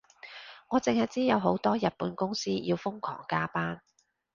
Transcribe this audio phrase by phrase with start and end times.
[0.69, 3.83] 我淨係知好多日本公司要瘋狂加班